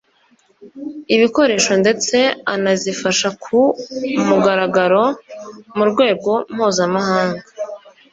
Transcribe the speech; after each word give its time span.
ibikoresho 1.15 1.73
ndetse 1.81 2.17
anazifasha 2.53 3.27
ku 3.43 3.59
mugaragaro 4.27 5.03
mu 5.75 5.83
rwego 5.91 6.31
mpuzamahanga. 6.55 7.43